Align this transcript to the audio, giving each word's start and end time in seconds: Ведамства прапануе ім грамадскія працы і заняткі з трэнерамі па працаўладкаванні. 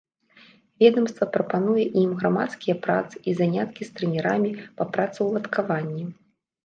Ведамства 0.83 1.27
прапануе 1.35 1.83
ім 2.03 2.15
грамадскія 2.23 2.75
працы 2.87 3.15
і 3.33 3.37
заняткі 3.43 3.81
з 3.91 3.93
трэнерамі 4.01 4.51
па 4.81 4.93
працаўладкаванні. 4.97 6.03